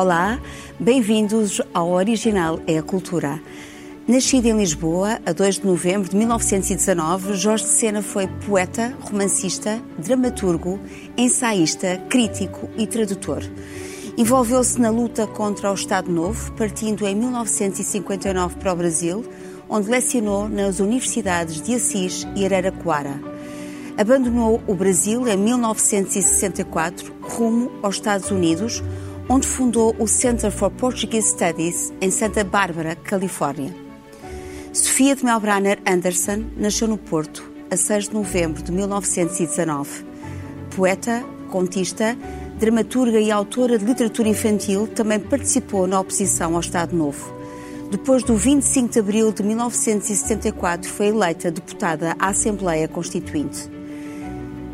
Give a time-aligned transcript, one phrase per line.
[0.00, 0.40] Olá,
[0.78, 3.42] bem-vindos ao Original é a Cultura.
[4.06, 9.82] Nascido em Lisboa, a 2 de novembro de 1919, Jorge de Sena foi poeta, romancista,
[9.98, 10.78] dramaturgo,
[11.16, 13.42] ensaísta, crítico e tradutor.
[14.16, 19.24] Envolveu-se na luta contra o Estado Novo, partindo em 1959 para o Brasil,
[19.68, 23.20] onde lecionou nas universidades de Assis e Araraquara.
[23.96, 28.80] Abandonou o Brasil em 1964, rumo aos Estados Unidos,
[29.28, 33.74] onde fundou o Center for Portuguese Studies em Santa Bárbara, Califórnia.
[34.72, 40.06] Sofia de Melbranner Anderson nasceu no Porto a 6 de novembro de 1919.
[40.74, 42.16] Poeta, contista,
[42.58, 47.36] dramaturga e autora de literatura infantil, também participou na oposição ao Estado Novo.
[47.90, 53.70] Depois do 25 de abril de 1974, foi eleita deputada à Assembleia Constituinte.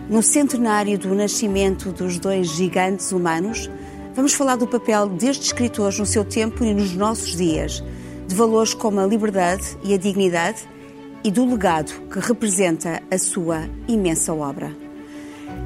[0.09, 3.71] No centenário do nascimento dos dois gigantes humanos,
[4.15, 7.83] vamos falar do papel destes escritores no seu tempo e nos nossos dias
[8.27, 10.63] de valores como a liberdade e a dignidade
[11.23, 14.75] e do legado que representa a sua imensa obra.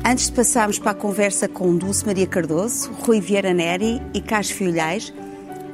[0.04, 4.56] Antes de passarmos para a conversa com Dulce Maria Cardoso, Rui Vieira Neri e Cássio
[4.56, 5.12] Filhais,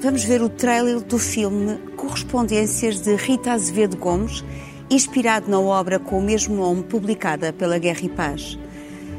[0.00, 4.44] vamos ver o trailer do filme Correspondências de Rita Azevedo Gomes,
[4.90, 8.58] inspirado na obra com o mesmo nome publicada pela Guerra e Paz.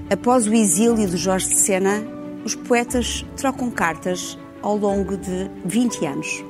[0.09, 2.15] Após o exílio de Jorge de Sena,
[2.46, 6.46] os poetas trocam cartas ao longo de 20 anos.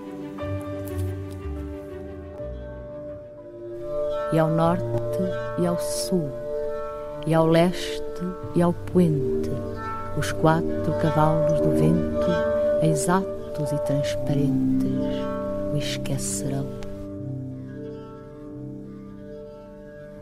[4.34, 4.84] e ao norte
[5.60, 6.30] e ao sul,
[7.26, 8.04] e ao leste
[8.54, 9.50] e ao poente,
[10.18, 12.28] os quatro cavalos do vento,
[12.84, 14.90] exatos e transparentes,
[15.74, 16.68] o esquecerão.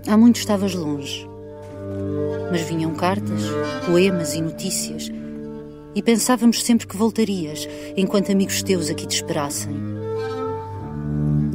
[0.08, 1.28] Há muito estavas longe,
[2.52, 3.42] mas vinham cartas,
[3.88, 5.09] poemas e notícias,
[5.96, 9.74] e pensávamos sempre que voltarias, enquanto amigos teus aqui te esperassem.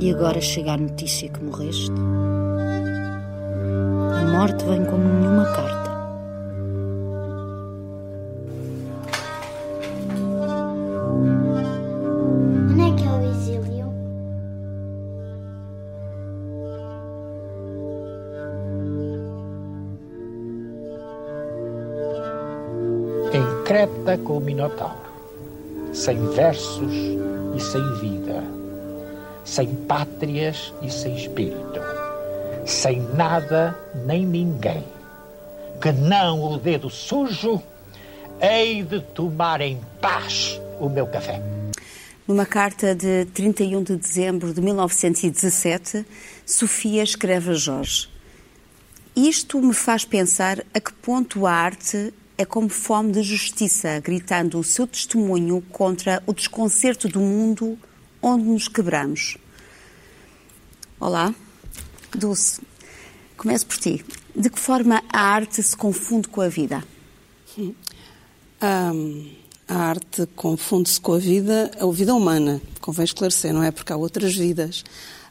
[0.01, 1.91] E agora chega a notícia que morreste?
[4.39, 5.78] morte vem como nenhuma carta.
[23.69, 25.13] Creta com o Minotauro,
[25.93, 26.93] sem versos
[27.55, 28.43] e sem vida,
[29.45, 31.79] sem pátrias e sem espírito
[32.69, 33.75] sem nada
[34.05, 34.85] nem ninguém,
[35.81, 37.63] que não o dedo sujo,
[38.41, 41.43] hei de tomar em paz o meu café.
[42.27, 46.05] Numa carta de 31 de dezembro de 1917,
[46.45, 48.11] Sofia escreve a Jorge:
[49.17, 54.61] Isto me faz pensar a que ponto a arte é como fome de justiça, gritando
[54.61, 57.77] o seu testemunho contra o desconcerto do mundo
[58.23, 59.37] onde nos quebramos.
[61.01, 61.35] Olá.
[62.15, 62.61] Dulce,
[63.37, 64.05] começo por ti.
[64.37, 66.85] De que forma a arte se confunde com a vida?
[67.59, 69.31] Um,
[69.67, 73.73] a arte confunde-se com a vida, a vida humana, convém esclarecer, não é?
[73.73, 74.85] Porque há outras vidas.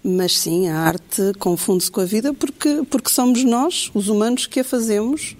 [0.04, 4.60] Mas sim, a arte confunde-se com a vida porque, porque somos nós, os humanos, que
[4.60, 5.38] a fazemos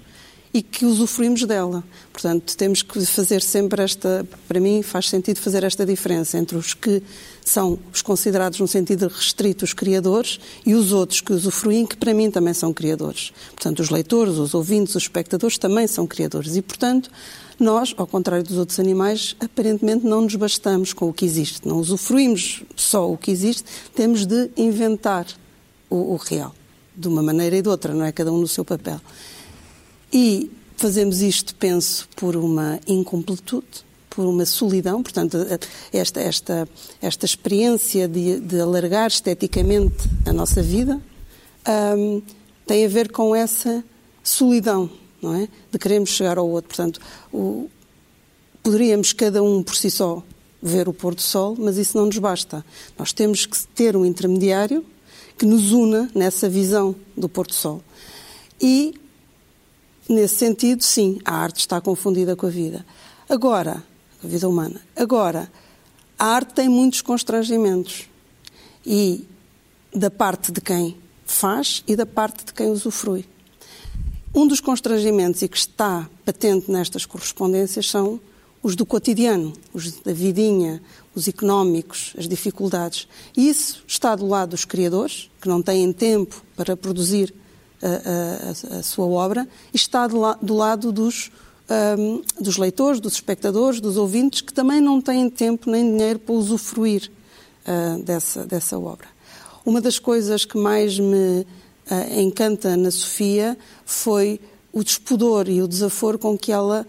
[0.58, 1.84] e que usufruímos dela.
[2.12, 6.74] Portanto, temos que fazer sempre esta, para mim faz sentido fazer esta diferença entre os
[6.74, 7.04] que
[7.46, 12.12] são os considerados no sentido restrito os criadores e os outros que usufruem, que para
[12.16, 13.32] mim também são criadores.
[13.52, 17.12] Portanto, os leitores, os ouvintes, os espectadores também são criadores e, portanto,
[17.60, 21.78] nós, ao contrário dos outros animais, aparentemente não nos bastamos com o que existe, não
[21.78, 23.64] usufruímos só o que existe,
[23.94, 25.28] temos de inventar
[25.88, 26.56] o, o real,
[26.96, 28.12] de uma maneira e de outra, não é?
[28.12, 29.00] Cada um no seu papel.
[30.12, 35.38] E fazemos isto, penso, por uma incompletude, por uma solidão, portanto,
[35.94, 36.70] esta, esta,
[37.02, 41.00] esta experiência de, de alargar esteticamente a nossa vida
[41.96, 42.22] um,
[42.66, 43.84] tem a ver com essa
[44.24, 44.90] solidão,
[45.22, 45.48] não é?
[45.72, 46.70] De queremos chegar ao outro.
[46.70, 47.00] Portanto,
[47.32, 47.70] o,
[48.64, 50.24] poderíamos cada um por si só
[50.62, 52.66] ver o pôr do sol, mas isso não nos basta.
[52.98, 54.84] Nós temos que ter um intermediário
[55.38, 57.84] que nos una nessa visão do pôr do sol.
[58.60, 58.96] E
[60.10, 62.86] Nesse sentido, sim, a arte está confundida com a vida.
[63.28, 63.84] Agora,
[64.24, 64.80] a vida humana.
[64.96, 65.52] Agora,
[66.18, 68.08] a arte tem muitos constrangimentos.
[68.86, 69.26] E
[69.94, 73.26] da parte de quem faz e da parte de quem usufrui.
[74.34, 78.20] Um dos constrangimentos e que está patente nestas correspondências são
[78.62, 80.82] os do cotidiano, os da vidinha,
[81.16, 83.08] os económicos, as dificuldades.
[83.36, 87.34] E isso está do lado dos criadores, que não têm tempo para produzir
[87.82, 91.32] a, a, a sua obra e está do, la, do lado dos
[91.98, 96.34] um, dos leitores, dos espectadores, dos ouvintes, que também não têm tempo nem dinheiro para
[96.34, 97.12] usufruir
[97.68, 99.08] uh, dessa, dessa obra.
[99.66, 104.40] Uma das coisas que mais me uh, encanta na Sofia foi
[104.72, 106.88] o despudor e o desaforo com que ela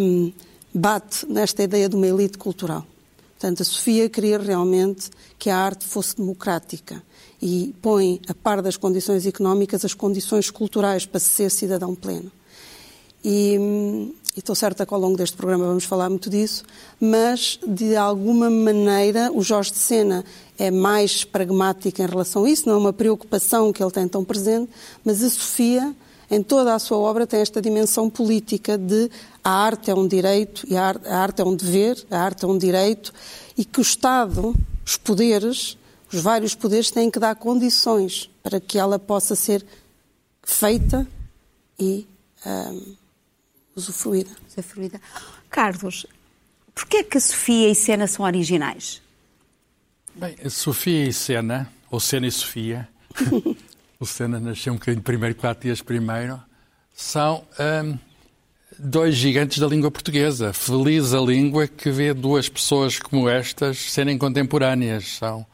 [0.00, 0.32] um,
[0.72, 2.86] bate nesta ideia de uma elite cultural.
[3.38, 7.02] Portanto, a Sofia queria realmente que a arte fosse democrática
[7.44, 12.32] e põe, a par das condições económicas, as condições culturais para ser cidadão pleno.
[13.22, 13.58] E,
[14.34, 16.64] e estou certa que ao longo deste programa vamos falar muito disso,
[16.98, 20.24] mas de alguma maneira o Jorge de Sena
[20.58, 24.24] é mais pragmático em relação a isso, não é uma preocupação que ele tem tão
[24.24, 24.70] presente,
[25.04, 25.94] mas a Sofia,
[26.30, 29.10] em toda a sua obra, tem esta dimensão política de
[29.42, 32.56] a arte é um direito e a arte é um dever, a arte é um
[32.56, 33.12] direito,
[33.54, 34.54] e que o Estado,
[34.86, 35.76] os poderes,
[36.14, 39.64] os vários poderes têm que dar condições para que ela possa ser
[40.42, 41.06] feita
[41.78, 42.06] e
[42.46, 42.94] um,
[43.74, 44.30] usufruída.
[44.48, 45.00] usufruída.
[45.50, 46.06] Carlos,
[46.74, 49.02] porquê é que a Sofia e Sena são originais?
[50.14, 52.88] Bem, a Sofia e Sena, ou Sena e Sofia,
[53.98, 56.40] o Sena nasceu um bocadinho primeiro, quatro dias primeiro,
[56.94, 57.98] são um,
[58.78, 60.52] dois gigantes da língua portuguesa.
[60.52, 65.16] Feliz a língua que vê duas pessoas como estas serem contemporâneas.
[65.16, 65.44] São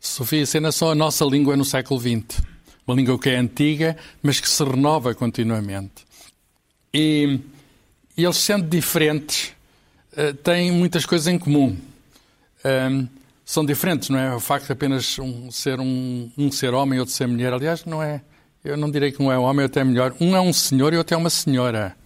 [0.00, 2.42] Sofia e Sena são a nossa língua no século XX.
[2.86, 6.04] Uma língua que é antiga, mas que se renova continuamente.
[6.92, 7.40] E,
[8.16, 9.52] e eles, sendo diferentes,
[10.12, 11.76] uh, têm muitas coisas em comum.
[12.64, 13.08] Um,
[13.44, 14.34] são diferentes, não é?
[14.34, 17.84] O facto de apenas um ser um, um ser homem e outro ser mulher, aliás,
[17.84, 18.22] não é.
[18.64, 20.14] Eu não direi que um é homem ou até melhor.
[20.20, 21.96] Um é um senhor e outro é uma senhora.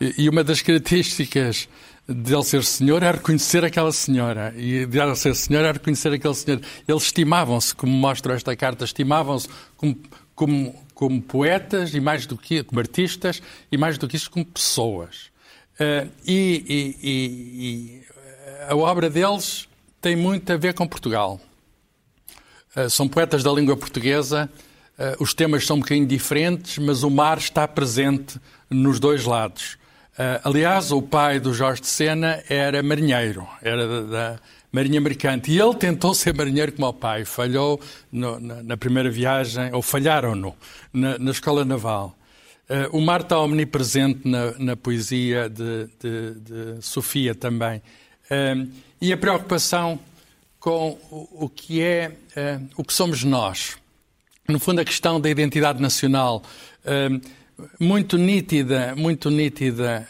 [0.00, 1.68] E, e uma das características
[2.08, 4.54] dele ser senhor é reconhecer aquela senhora.
[4.56, 6.60] E de ela ser senhora é reconhecer aquele senhor.
[6.86, 9.96] Eles estimavam-se, como mostra esta carta, estimavam-se como,
[10.34, 13.40] como como poetas e mais do que como artistas
[13.70, 15.30] e mais do que isso como pessoas.
[15.74, 18.02] Uh, e, e, e,
[18.68, 19.68] a obra deles
[20.00, 21.40] tem muito a ver com Portugal.
[22.74, 24.50] Uh, são poetas da língua portuguesa,
[24.98, 29.78] uh, os temas são um bocadinho diferentes, mas o mar está presente nos dois lados.
[30.42, 34.40] Aliás, o pai do Jorge de Sena era marinheiro, era da, da
[34.72, 35.50] marinha mercante.
[35.50, 37.80] E ele tentou ser marinheiro como o pai, falhou
[38.10, 40.54] no, na, na, primeira viagem, ou falharam-no,
[40.92, 42.16] na, na, escola naval.
[42.68, 47.82] Uh, o mar está omnipresente na, na poesia de, de, de, Sofia também.
[48.30, 48.70] Uh,
[49.00, 49.98] e a preocupação
[50.60, 53.78] com o, o que é, uh, o que somos nós.
[54.46, 56.42] No fundo, a questão da identidade nacional,
[57.78, 60.08] muito nítida, muito nítida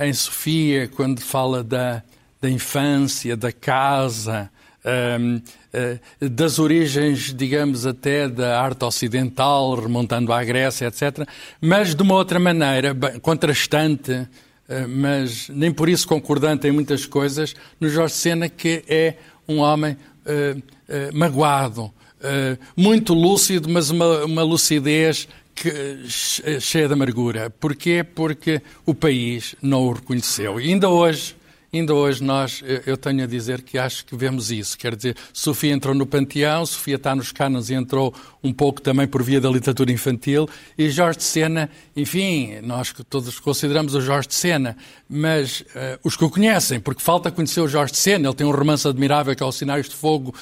[0.00, 2.02] em Sofia, quando fala da,
[2.40, 4.50] da infância, da casa,
[4.84, 5.42] um, uh,
[5.72, 11.26] eh, das origens, digamos, até da arte ocidental, remontando à Grécia, etc.,
[11.60, 14.28] mas de uma outra maneira, contrastante,
[14.88, 19.14] mas nem por isso concordante em muitas coisas, no Jorge Sena, que é
[19.46, 19.96] um homem
[21.12, 21.92] magoado,
[22.74, 26.08] muito lúcido, mas uma, uma lucidez que,
[26.60, 27.50] cheia de amargura.
[27.50, 28.04] Porquê?
[28.04, 30.60] Porque o país não o reconheceu.
[30.60, 31.36] E ainda hoje
[31.74, 34.78] Ainda hoje nós, eu tenho a dizer que acho que vemos isso.
[34.78, 39.08] Quer dizer, Sofia entrou no panteão, Sofia está nos cânones e entrou um pouco também
[39.08, 44.28] por via da literatura infantil, e Jorge de Sena, enfim, nós todos consideramos o Jorge
[44.28, 44.76] de Sena,
[45.08, 48.46] mas uh, os que o conhecem, porque falta conhecer o Jorge de Sena, ele tem
[48.46, 50.32] um romance admirável que é o Sinais de Fogo,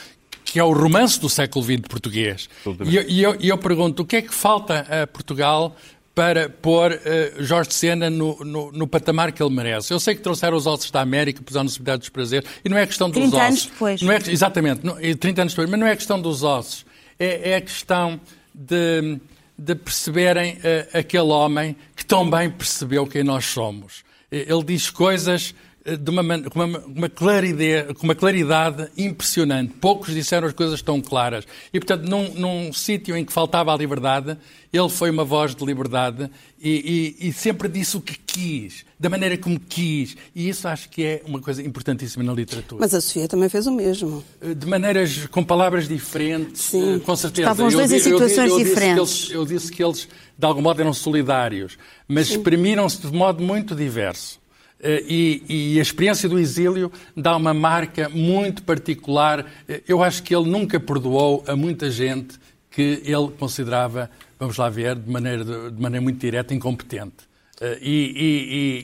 [0.44, 2.48] que é o romance do século XX português.
[2.84, 5.76] E eu, e, eu, e eu pergunto, o que é que falta a Portugal
[6.14, 9.92] para pôr uh, Jorge Sena no, no, no, patamar que ele merece.
[9.92, 12.76] Eu sei que trouxeram os ossos da América, puseram no Cidade dos Prazeres, e não
[12.76, 13.48] é questão dos 30 ossos.
[13.48, 14.02] anos depois.
[14.02, 16.84] Não é, exatamente, não, 30 anos depois, mas não é questão dos ossos.
[17.18, 18.20] É, é a questão
[18.54, 19.18] de,
[19.56, 24.04] de perceberem uh, aquele homem que tão bem percebeu quem nós somos.
[24.30, 29.74] Ele diz coisas de uma, com, uma, uma claridade, com uma claridade impressionante.
[29.80, 31.44] Poucos disseram as coisas tão claras.
[31.72, 34.38] E, portanto, num, num sítio em que faltava a liberdade,
[34.72, 39.10] ele foi uma voz de liberdade e, e, e, sempre disse o que quis, da
[39.10, 40.16] maneira como quis.
[40.34, 42.80] E isso acho que é uma coisa importantíssima na literatura.
[42.80, 44.22] Mas a Sofia também fez o mesmo.
[44.40, 46.96] Eh, de maneiras, com palavras diferentes, Sim.
[46.96, 47.50] Eh, com certeza.
[47.50, 49.08] Estavam os dois eu, em situações eu, eu, diferentes.
[49.08, 50.08] Disse eles, eu disse que eles,
[50.38, 54.41] de algum modo, eram solidários, mas exprimiram-se de modo muito diverso.
[54.82, 59.46] Eh, e, e, a experiência do exílio dá uma marca muito particular.
[59.68, 62.36] Eh, eu acho que ele nunca perdoou a muita gente
[62.68, 64.10] que ele considerava,
[64.40, 67.28] vamos lá ver, de maneira, de maneira muito direta, incompetente.
[67.60, 67.94] Eh, e,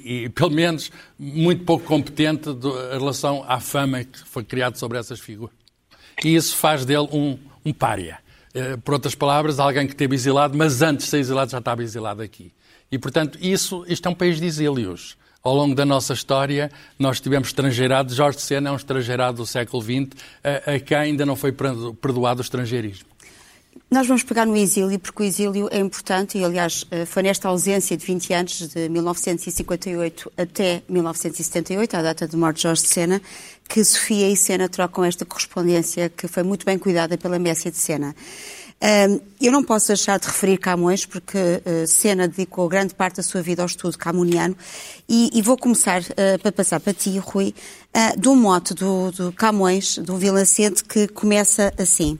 [0.06, 4.98] e, e, pelo menos, muito pouco competente em relação à fama que foi criada sobre
[4.98, 5.56] essas figuras.
[6.24, 8.20] E isso faz dele um, um pária.
[8.82, 12.22] Por outras palavras, alguém que esteve exilado, mas antes de ser exilado já estava exilado
[12.22, 12.50] aqui.
[12.90, 15.16] E, portanto, isso, isto é um país de exílios.
[15.48, 18.14] Ao longo da nossa história, nós tivemos estrangeirados.
[18.14, 20.08] Jorge Sena é um estrangeirado do século XX,
[20.44, 23.08] a, a quem ainda não foi perdoado o estrangeirismo.
[23.90, 27.48] Nós vamos pegar no exílio, porque o exílio é importante e, aliás, eh, foi nesta
[27.48, 32.88] ausência de 20 anos, de 1958 até 1978, a data de morte de Jorge de
[32.88, 33.22] Sena,
[33.66, 37.78] que Sofia e Sena trocam esta correspondência que foi muito bem cuidada pela Messia de
[37.78, 38.14] Sena.
[39.40, 43.42] Eu não posso deixar de referir Camões, porque uh, Sena dedicou grande parte da sua
[43.42, 44.56] vida ao estudo camoniano,
[45.08, 47.54] e, vou começar uh, para passar para ti, Rui,
[47.92, 52.18] uh, de um mote do, do Camões, do Vilacente, que começa assim.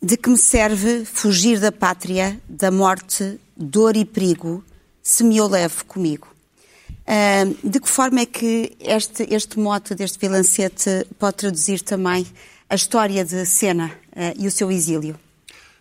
[0.00, 4.64] De que me serve fugir da pátria, da morte, dor e perigo,
[5.02, 6.28] se me eu levo comigo?
[7.62, 12.26] De que forma é que este, este mote deste Vilancete pode traduzir também
[12.68, 13.90] a história de Sena
[14.36, 15.18] e o seu exílio?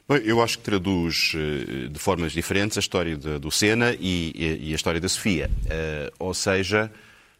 [0.07, 4.59] Bem, eu acho que traduz uh, de formas diferentes a história de, do Sena e,
[4.67, 5.49] e, a história da Sofia.
[6.19, 6.91] ou seja,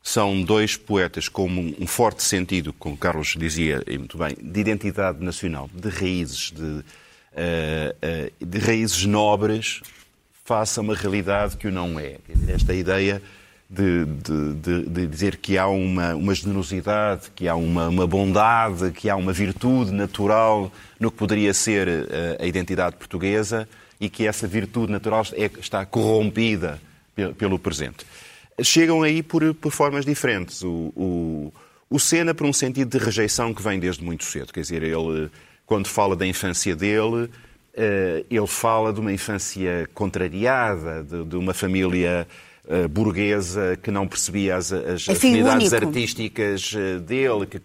[0.05, 5.67] são dois poetas com um forte sentido, como Carlos dizia muito bem, de identidade nacional,
[5.73, 6.83] de raízes, de, uh,
[7.35, 9.81] uh, de raízes nobres,
[10.43, 12.17] face a uma realidade que o não é.
[12.47, 13.19] Esta ideia
[13.75, 19.09] de, de, de, dizer que há uma, uma generosidade, que há uma, uma, bondade, que
[19.09, 23.67] há uma virtude natural no que poderia ser a, eh, a identidade portuguesa
[23.99, 26.79] e que essa virtude natural é, está corrompida
[27.37, 28.05] pelo presente
[28.63, 30.61] chegam aí por, por formas diferentes.
[30.61, 31.53] O, o,
[31.89, 34.53] o Senna, por um sentido de rejeição que vem desde muito cedo.
[34.53, 35.29] Quer dizer, ele,
[35.65, 37.29] quando fala da infância dele,
[37.73, 42.27] eh, ele fala de uma infância contrariada, de, de uma família
[42.67, 47.59] uh, burguesa que não percebia as, as afinidades artísticas eh, dele, que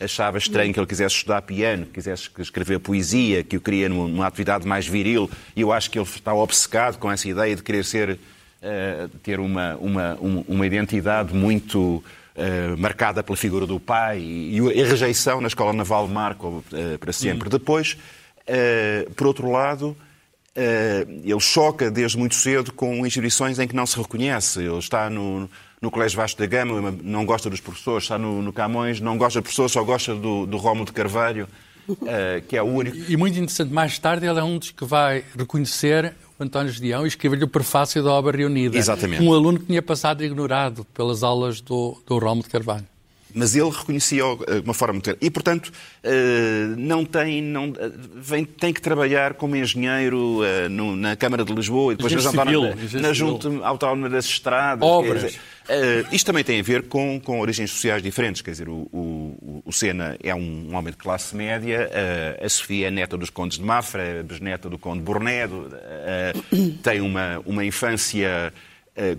[0.00, 4.26] achava estranho que ele quisesse estudar piano, que quisesse escrever poesia, que o queria numa
[4.26, 5.30] atividade mais viril.
[5.54, 9.40] E eu acho que ele está obcecado com essa ideia de querer ser uh, ter
[9.40, 12.02] uma, uma, uma identidade muito
[12.34, 16.62] Uh, marcada pela figura do pai e, e, a rejeição na Escola Naval marca uh,
[16.98, 17.48] para sempre.
[17.48, 17.50] Hum.
[17.50, 17.98] Depois,
[18.48, 19.94] uh, por outro lado,
[20.54, 24.60] ele choca desde muito cedo com instituições em que não se reconhece.
[24.60, 25.48] Ele está no,
[25.80, 29.40] no Colégio Vasco da Gama, não gosta dos professores, está no, no Camões, não gosta
[29.40, 31.48] dos professores, só gosta do, do Rómulo de Carvalho,
[32.48, 32.96] que é o único.
[33.08, 37.08] E muito interessante, mais tarde ele é um dos que vai reconhecer António Gedeão e
[37.08, 38.76] escreveu-lhe o prefácio da obra reunida.
[38.76, 39.22] Exatamente.
[39.22, 42.91] Um aluno que tinha passado ignorado pelas aulas do, do Romo de Carvalho
[43.34, 45.16] mas ele reconhecia de uma forma muito.
[45.20, 45.72] E, portanto,
[46.02, 51.52] eh, não tem, não, eh, vem, tem que trabalhar como engenheiro eh, na Câmara de
[51.52, 52.62] Lisboa e depois na, civil,
[53.00, 54.86] na Junta Autónoma das Estradas.
[54.86, 55.22] Obras.
[55.22, 55.40] Dizer,
[56.10, 58.42] isto também tem a ver com, com origens sociais diferentes.
[58.42, 61.88] Quer dizer, o, o, o Sena é um, um, homem de classe média,
[62.44, 65.70] a Sofia é neta dos condes de Mafra, é bisneta do conde Bornedo,
[66.82, 68.52] tem uma, uma infância eh,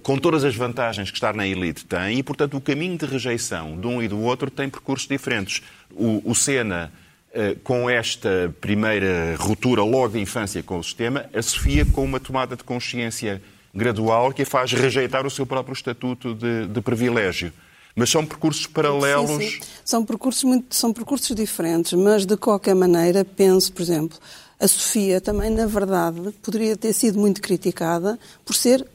[0.04, 3.80] com todas as vantagens que estar na elite tem, e, portanto, o caminho de rejeição
[3.80, 5.64] de um e do outro tem percursos diferentes.
[5.92, 6.92] O, o Sena,
[7.34, 12.20] eh, com esta primeira ruptura logo de infância com o sistema, a Sofia com uma
[12.20, 13.42] tomada de consciência
[13.74, 17.52] gradual que a faz rejeitar o seu próprio estatuto de, de privilégio.
[17.96, 19.44] Mas são percursos paralelos.
[19.44, 19.60] Sim, sim.
[19.84, 24.20] São, percursos muito, são percursos diferentes, mas de qualquer maneira, penso, por exemplo,
[24.60, 28.86] a Sofia também, na verdade, poderia ter sido muito criticada por ser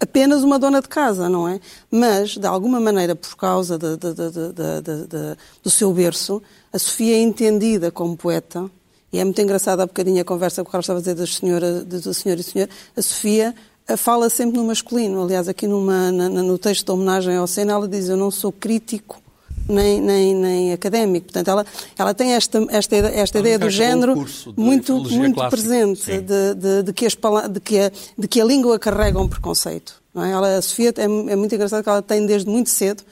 [0.00, 1.60] apenas uma dona de casa, não é?
[1.90, 7.20] Mas, de alguma maneira, por causa de, de, de, do seu berço, a Sofia é
[7.20, 8.70] entendida como poeta,
[9.12, 11.26] e é muito engraçada há bocadinho a conversa que o Carlos estava a dizer da
[11.26, 13.54] senhora, do senhor e senhor, a Sofia
[13.96, 15.22] fala sempre no masculino.
[15.22, 18.50] Aliás, aqui numa, na, no texto de homenagem ao Sena, ela diz: Eu não sou
[18.50, 19.22] crítico
[19.68, 21.26] nem, nem, nem académico.
[21.26, 21.66] Portanto, ela,
[21.98, 27.06] ela tem esta, esta, esta ideia do género muito, muito presente, de, de, de, que
[27.06, 27.16] as,
[27.50, 30.00] de, que a, de que a língua carrega um preconceito.
[30.14, 30.30] Não é?
[30.30, 33.02] ela, a Sofia é, é muito engraçado que ela tem desde muito cedo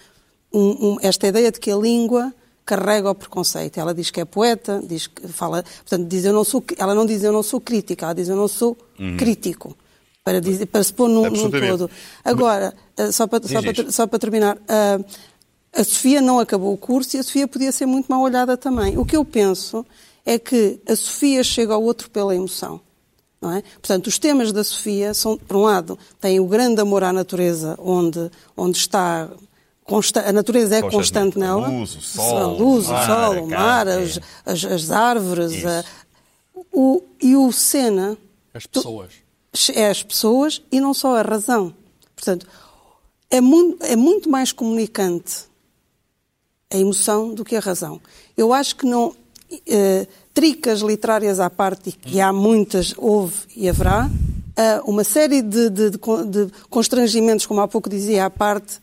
[0.52, 2.32] um, um, esta ideia de que a língua
[2.64, 3.78] carrega o preconceito.
[3.78, 7.04] Ela diz que é poeta, diz que fala, portanto, diz eu não sou, ela não
[7.04, 9.16] diz eu não sou crítica, ela diz eu não sou uhum.
[9.16, 9.76] crítico.
[10.22, 11.90] Para, dizer, para se pôr num, num todo.
[12.24, 15.04] Agora, eh, só para, só para, só para terminar, uh,
[15.74, 18.96] a Sofia não acabou o curso e a Sofia podia ser muito mal olhada também.
[18.96, 19.84] O que eu penso
[20.24, 22.80] é que a Sofia chega ao outro pela emoção.
[23.40, 23.62] Não é?
[23.62, 27.76] Portanto, os temas da Sofia são, por um lado, têm o grande amor à natureza,
[27.78, 29.28] onde, onde está
[30.24, 31.68] a natureza é constante nela.
[31.68, 35.62] Luz, o sol, luz, o, mar, sol, o mar, as, as, as, árvores.
[35.62, 35.84] A,
[36.72, 38.16] o, e o Sena.
[38.54, 39.12] As pessoas.
[39.74, 41.74] É as pessoas e não só a razão.
[42.16, 42.46] Portanto,
[43.30, 45.52] é muito, é muito mais comunicante
[46.74, 48.00] a emoção do que a razão.
[48.36, 49.14] Eu acho que não.
[49.66, 55.40] Eh, tricas literárias à parte, e que há muitas, houve e haverá, uh, uma série
[55.40, 58.80] de, de, de, de, constrangimentos, como há pouco dizia, à parte,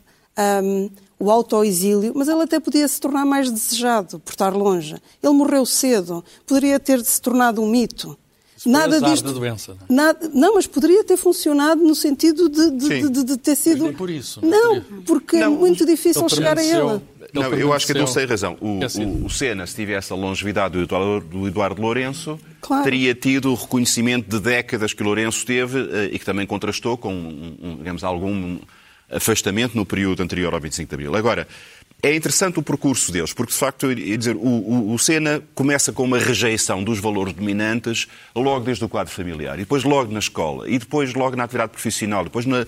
[0.64, 4.96] um, o autoexílio, mas ele até podia se tornar mais desejado por estar longe.
[5.22, 8.18] Ele morreu cedo, poderia ter se tornado um mito.
[8.66, 9.26] Nada disto.
[9.26, 10.08] Da doença, não, é?
[10.08, 13.84] nada, não, mas poderia ter funcionado no sentido de, de, de, de ter sido.
[13.84, 14.40] nem por isso.
[14.44, 17.02] Não, não porque não, é muito difícil chegar a ele.
[17.34, 18.58] Não, eu acho que não sei razão.
[18.60, 19.06] O, é assim.
[19.06, 22.84] o, o Senna, se tivesse a longevidade do Eduardo, do Eduardo Lourenço, claro.
[22.84, 27.14] teria tido o reconhecimento de décadas que Lourenço teve eh, e que também contrastou com,
[27.14, 28.60] um, digamos, algum
[29.10, 31.16] afastamento no período anterior ao 25 de Abril.
[31.16, 31.48] Agora,
[32.04, 35.92] é interessante o percurso deles, porque de facto, eu dizer, o, o, o Senna começa
[35.94, 40.20] com uma rejeição dos valores dominantes logo desde o quadro familiar, e depois logo na
[40.20, 42.66] escola, e depois logo na atividade profissional, depois na,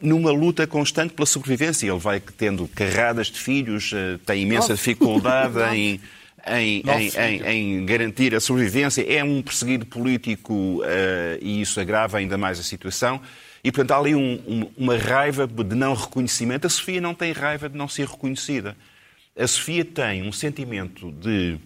[0.00, 1.88] numa luta constante pela sobrevivência.
[1.88, 6.00] Ele vai tendo carradas de filhos, eh, tem imensa dificuldade em,
[6.46, 6.82] em,
[7.18, 9.02] em, em, garantir a sobrevivência.
[9.02, 10.84] É um perseguido político uh,
[11.40, 13.20] e isso agrava ainda mais a situação.
[13.64, 16.66] E, portanto, há ali um, um, uma raiva de não reconhecimento.
[16.66, 18.76] A Sofia não tem raiva de não ser reconhecida.
[19.36, 21.58] A Sofia tem um sentimento de,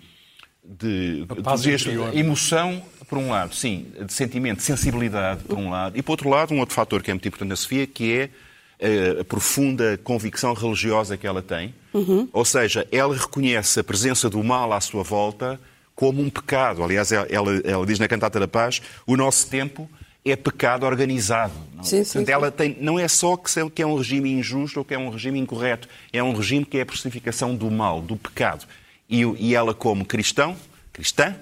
[0.79, 6.03] de, de emoção, por um lado, sim, de sentimento, de sensibilidade, por um lado, e,
[6.03, 8.31] por outro lado, um outro fator que é muito importante na Sofia, que é
[8.79, 11.75] eh, a profunda convicção religiosa que ela tem.
[11.93, 12.29] Uhum.
[12.33, 15.61] Ou seja, ela reconhece a presença do mal à sua volta
[15.95, 16.83] como um pecado.
[16.83, 17.27] Aliás, ela,
[17.65, 19.91] ela diz na Cantata da Paz: o nosso tempo
[20.25, 21.53] é pecado organizado.
[21.75, 21.83] Não?
[21.83, 24.95] Sim, Portanto, sim, ela tem, não é só que é um regime injusto ou que
[24.95, 28.67] é um regime incorreto, é um regime que é a personificação do mal, do pecado.
[29.11, 30.57] E, e ela, como cristão,
[30.93, 31.35] cristã,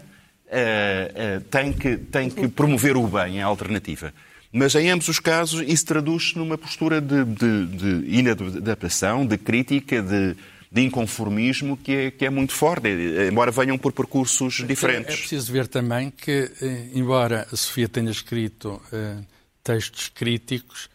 [0.47, 4.13] uh, uh, tem, que, tem que promover o bem, é a alternativa.
[4.51, 10.01] Mas em ambos os casos isso traduz-se numa postura de, de, de inadaptação, de crítica,
[10.01, 10.35] de,
[10.73, 12.89] de inconformismo que é, que é muito forte,
[13.31, 15.11] embora venham por percursos diferentes.
[15.11, 18.81] É, é preciso ver também que, eh, embora a Sofia tenha escrito
[19.63, 20.89] textos críticos,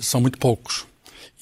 [0.00, 0.84] são muito poucos.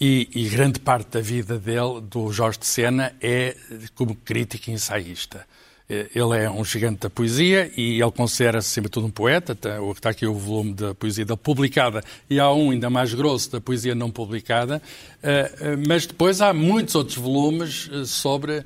[0.07, 3.57] E, e, grande parte da vida dele, do Jorge de Sena, é
[3.95, 5.47] como crítico e ensaísta.
[5.89, 9.57] Eh, ele é um gigante da poesia e ele considera-se, acima de tudo, um poeta.
[9.97, 13.63] Está aqui o volume da poesia dele publicada e há um ainda mais grosso da
[13.63, 14.83] poesia não publicada.
[15.23, 18.63] Eh, eh, mas depois há muitos outros volumes sobre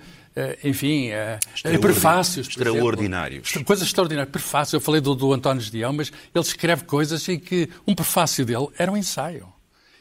[0.64, 1.10] enfim,
[1.80, 2.48] prefácios.
[2.48, 3.48] Extraordinários.
[3.48, 3.64] Exemplo.
[3.64, 4.32] Coisas extraordinárias.
[4.32, 4.72] Prefácios.
[4.72, 8.66] Eu falei do, do António Dião, mas ele escreve coisas em que um prefácio dele
[8.76, 9.57] era um ensaio.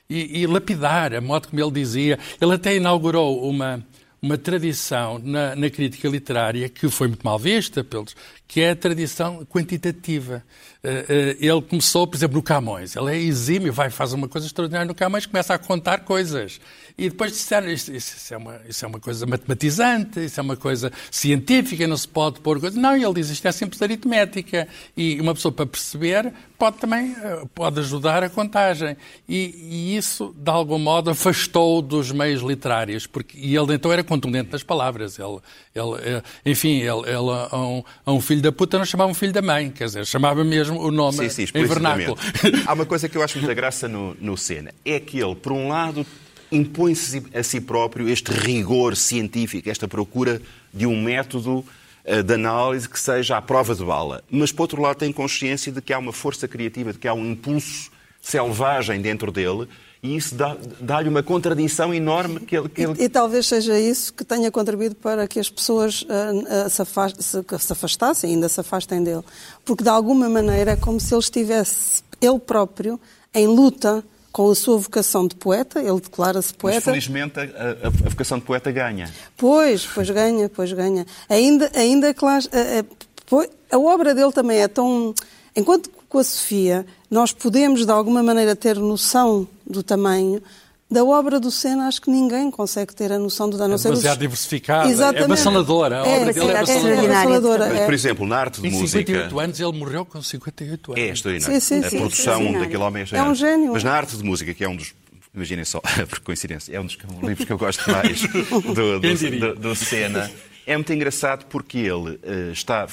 [0.09, 2.17] E, e lapidar, a modo como ele dizia.
[2.39, 3.85] Ele até inaugurou uma,
[4.21, 8.15] uma tradição na, na, crítica literária que foi muito mal vista pelos,
[8.47, 10.43] que é a tradição quantitativa.
[10.83, 12.95] Eh, eh, ele começou, por exemplo, no Camões.
[12.95, 16.59] Ele é exímio, vai faz uma coisa extraordinária no Camões, começa a contar coisas.
[16.97, 20.55] E depois disseram, isso, isso, é uma, isso é uma coisa matematizante, isso é uma
[20.55, 22.79] coisa científica, não se pode pôr coisa.
[22.79, 24.67] Não, ele diz, isto é simples aritmética.
[24.95, 28.95] E uma pessoa, para perceber, pode também eh, pode ajudar a contagem.
[29.27, 29.35] E,
[29.69, 33.05] e isso, de algum modo, afastou dos meios literários.
[33.05, 35.19] Porque, e ele, então, era contundente nas palavras.
[35.19, 35.39] Ele,
[35.75, 39.33] ele, enfim, ele, ele a, um, a um filho da puta não chamava um filho
[39.33, 42.17] da mãe, quer dizer, chamava mesmo o nome sim, sim, em vernáculo.
[42.65, 45.51] Há uma coisa que eu acho muita graça no, no Senna, é que ele, por
[45.51, 46.05] um lado,
[46.51, 50.41] impõe-se a si próprio este rigor científico, esta procura
[50.73, 51.65] de um método
[52.05, 54.23] uh, de análise que seja à prova de bala.
[54.29, 57.13] Mas, por outro lado, tem consciência de que há uma força criativa, de que há
[57.13, 57.91] um impulso
[58.29, 59.67] selvagem dentro dele
[60.01, 62.93] e isso dá-lhe dá uma contradição enorme que ele, que ele...
[62.99, 66.81] E, e, talvez seja isso que tenha contribuído para que as pessoas uh, uh, se,
[66.81, 69.23] afast, se, se, afastassem, ainda se afastem dele.
[69.65, 72.99] Porque de alguma maneira é como se ele estivesse, ele próprio,
[73.33, 76.75] em luta com a sua vocação de poeta, ele declara-se poeta.
[76.77, 79.11] Mas felizmente a, a, a, vocação de poeta ganha.
[79.35, 81.07] Pois, pois ganha, pois ganha.
[81.27, 85.15] Ainda, ainda claro, a, a obra dele também é tão.
[85.55, 90.41] Enquanto com a Sofia nós podemos, de alguma maneira, ter noção do tamanho.
[90.89, 93.75] Da obra do Senna, acho que ninguém consegue ter a noção do dano.
[93.75, 94.19] É demasiado os...
[94.19, 95.21] diversificada, é Exatamente.
[95.21, 95.97] é avassaladora.
[95.97, 97.65] A obra é, dele é, avassaladora.
[97.65, 97.85] É.
[97.85, 98.99] Por exemplo, na arte de em música...
[98.99, 101.03] 58 anos, ele morreu com 58 anos.
[101.03, 101.61] É extraordinário.
[101.61, 103.73] Sim, sim, a sim, produção daquele homem é É um gênio.
[103.73, 104.93] Mas na arte de música, que é um dos...
[105.35, 109.55] Imaginem só, por coincidência, é um dos livros que eu gosto mais do, do, do,
[109.55, 110.31] do Senna.
[110.67, 112.85] É muito engraçado porque ele uh, está,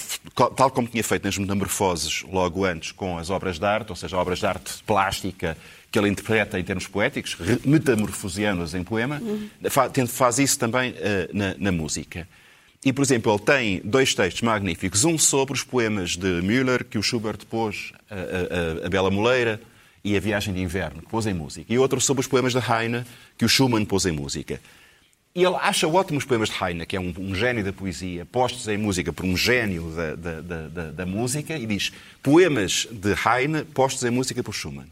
[0.56, 4.16] tal como tinha feito nas metamorfoses logo antes com as obras de arte, ou seja,
[4.16, 5.56] obras de arte plástica
[5.90, 9.48] que ele interpreta em termos poéticos, metamorfoseando-as em poema, uhum.
[10.06, 10.94] faz isso também uh,
[11.32, 12.28] na, na, música.
[12.84, 15.04] E, por exemplo, ele tem dois textos magníficos.
[15.04, 19.60] Um sobre os poemas de Müller, que o Schubert pôs, a, a, a Bela Moleira
[20.04, 21.72] e a Viagem de Inverno, que pôs em música.
[21.72, 23.04] E outro sobre os poemas de Heine,
[23.36, 24.60] que o Schumann pôs em música.
[25.36, 28.68] E ele acha ótimos poemas de Heine, que é um, um gênio da poesia, postos
[28.68, 31.90] em música por um gênio da, da, da, da, música, e diz
[32.22, 34.86] poemas de Heine postos em música por Schumann.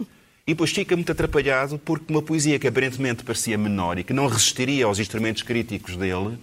[0.45, 4.27] E depois fica muito atrapalhado porque uma poesia que aparentemente parecia menor e que não
[4.27, 6.37] resistiria aos instrumentos críticos dele,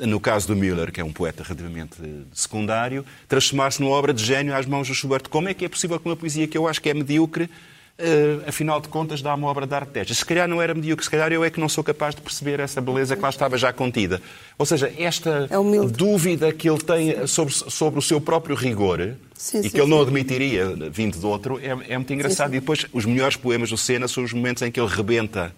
[0.00, 1.96] no caso do Müller, que é um poeta relativamente
[2.34, 5.30] secundário, transformar-se numa obra de gênio às mãos do Schubert.
[5.30, 7.48] Como é que é possível que uma poesia que eu acho que é medíocre
[7.98, 10.18] uh, afinal de contas, dá uma obra de arte destas.
[10.18, 12.60] Se calhar não era medíocre, se calhar eu é que não sou capaz de perceber
[12.60, 14.20] essa beleza que lá estava já contida.
[14.58, 19.60] Ou seja, esta é dúvida que ele tem sobre, sobre o seu próprio rigor sim,
[19.60, 20.04] e sim, que ele não sim.
[20.04, 22.54] admitiria vindo de outro é, é muito engraçado.
[22.54, 25.52] E depois, os melhores poemas do Senna são os momentos em que ele rebenta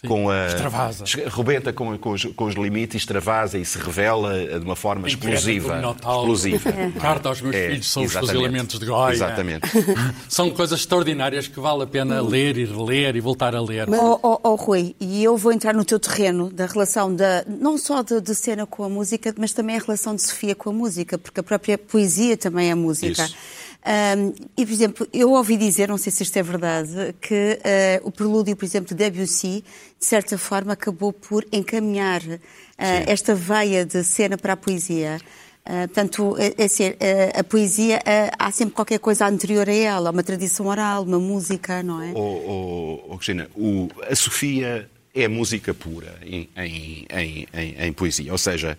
[0.00, 0.08] Sim.
[0.08, 1.04] com a extravasa.
[1.26, 5.78] rebenta com, com, os, com, os, limites, extravasa e se revela de uma forma explosiva.
[5.78, 6.70] explosiva.
[6.70, 6.90] É.
[6.98, 8.24] Carta aos meus é, filhos são exatamente.
[8.24, 9.12] os fusilamentos de Goya.
[9.12, 9.68] Exatamente.
[10.26, 13.88] são coisas extraordinárias que vale a pena ler e reler e voltar a ler.
[13.88, 17.44] Mas, oh, oh, oh, Rui, e eu vou entrar no teu terreno da relação da
[17.46, 20.70] não só de, de cena com a música, mas também a relação de Sofia com
[20.70, 23.22] a música, porque a própria poesia também é música.
[23.24, 23.59] Isso.
[23.86, 27.58] Um, e, por exemplo, eu ouvi dizer, não sei se isto é verdade, que
[28.04, 29.64] uh, o prelúdio, por exemplo, de Debussy,
[29.98, 32.38] de certa forma, acabou por encaminhar uh,
[32.78, 35.18] esta veia de cena para a poesia.
[35.64, 36.92] Uh, portanto, é, é assim,
[37.34, 38.02] a poesia,
[38.38, 42.12] há sempre qualquer coisa anterior a ela, uma tradição oral, uma música, não é?
[42.14, 48.30] Oh, oh, oh Cristina, o, a Sofia é música pura em, em, em, em, poesia.
[48.30, 48.78] Ou seja,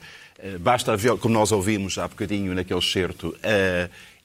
[0.59, 3.35] basta ver, como nós ouvimos há bocadinho naquele certo,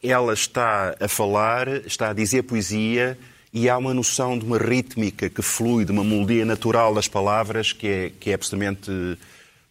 [0.02, 3.18] ela está a falar, está a dizer poesia
[3.52, 7.72] e há uma noção de uma rítmica que flui, de uma melodia natural das palavras
[7.72, 8.90] que é, que é absolutamente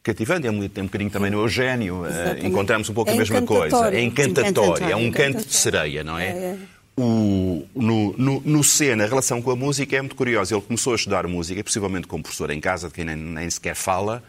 [0.02, 0.48] cativante.
[0.48, 3.42] É um, tem um bocadinho também no Eugênio, uh, encontramos um pouco é a mesma
[3.44, 3.94] coisa.
[3.94, 6.28] É encantatório, é um canto de sereia, não é?
[6.28, 6.58] é, é.
[6.98, 10.56] O, no, no, no Sena, a relação com a música é muito curiosa.
[10.56, 13.76] Ele começou a estudar música, possivelmente como professor em casa, de quem nem, nem sequer
[13.76, 14.24] fala,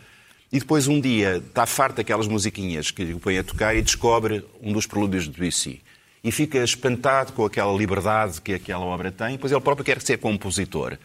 [0.53, 4.45] e depois um dia está farto daquelas musiquinhas que o põe a tocar e descobre
[4.61, 5.81] um dos prelúdios de Debussy
[6.27, 10.19] e fica espantado com aquela liberdade que aquela obra tem, pois ele próprio quer ser
[10.19, 10.99] compositor.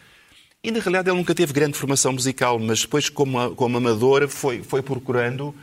[0.64, 4.64] E, na realidade, ele nunca teve grande formação musical, mas depois, como, como amador, foi,
[4.64, 5.54] foi procurando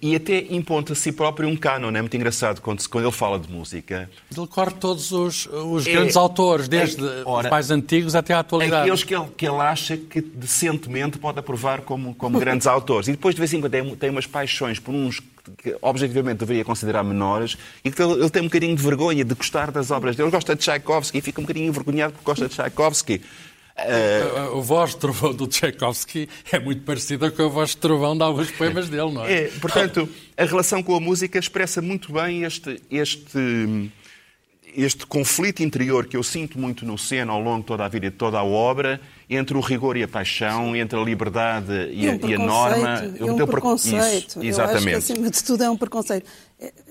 [0.00, 1.88] e até imponta a si próprio um canon.
[1.90, 4.08] É muito engraçado quando, quando ele fala de música.
[4.34, 8.32] Ele corre todos os, os é, grandes autores, desde é, ora, os mais antigos até
[8.32, 8.82] à atualidade.
[8.82, 13.08] Aqueles que ele, que ele acha que decentemente pode aprovar como, como grandes autores.
[13.08, 15.20] E depois, de vez em quando, tem, tem umas paixões por uns
[15.58, 19.34] que objetivamente deveria considerar menores e que ele, ele tem um bocadinho de vergonha de
[19.34, 20.28] gostar das obras dele.
[20.28, 23.20] Ele gosta de Tchaikovsky e fica um bocadinho envergonhado porque gosta de Tchaikovsky.
[23.76, 24.58] Uh...
[24.58, 28.22] A, voz de trovão do Tchaikovsky é muito parecida com a voz de trovão de
[28.22, 29.44] alguns poemas dele, não é?
[29.44, 33.90] É, portanto, a relação com a música expressa muito bem este, este,
[34.76, 38.06] este conflito interior que eu sinto muito no Sena ao longo de toda a vida
[38.06, 42.04] e de toda a obra, entre o rigor e a paixão, entre a liberdade e,
[42.04, 43.02] e, a, e a, norma.
[43.18, 44.38] É um preconceito.
[44.38, 44.90] Isso, exatamente.
[44.92, 46.30] Eu acho que, acima de tudo, é um preconceito.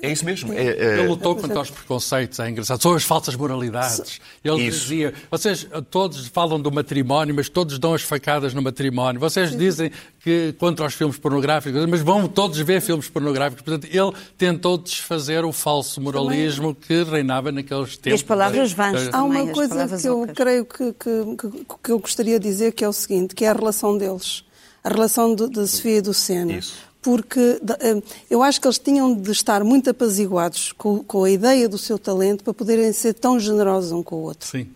[0.01, 0.53] É isso mesmo.
[0.53, 0.99] É, é...
[0.99, 2.81] Ele lutou contra os preconceitos, é engraçado.
[2.81, 4.19] São as falsas moralidades.
[4.43, 4.81] Ele isso.
[4.81, 9.19] dizia, vocês todos falam do matrimónio, mas todos dão as facadas no matrimónio.
[9.19, 13.63] Vocês dizem que contra os filmes pornográficos, mas vão todos ver filmes pornográficos.
[13.63, 18.12] Portanto, ele tentou desfazer o falso moralismo que reinava naqueles tempos.
[18.12, 20.36] E as palavras vãs Há uma coisa que eu ocas.
[20.36, 23.53] creio que, que, que, eu gostaria de dizer, que é o seguinte, que é a
[23.53, 24.43] relação deles.
[24.83, 26.53] A relação da Sofia e do Sena.
[26.53, 31.30] Isso porque eh, eu acho que eles tinham de estar muito apaziguados com, com, a
[31.30, 34.48] ideia do seu talento para poderem ser tão generosos um com o outro.
[34.48, 34.68] Sim.